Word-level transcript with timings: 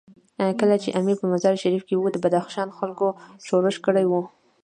کله 0.59 0.75
چې 0.83 0.95
امیر 0.99 1.15
په 1.19 1.25
مزار 1.33 1.55
شریف 1.63 1.83
کې 1.87 1.95
وو، 1.97 2.13
د 2.13 2.17
بدخشان 2.23 2.69
خلکو 2.77 3.07
ښورښ 3.45 3.77
کړی 3.85 4.05
وو. 4.07 4.21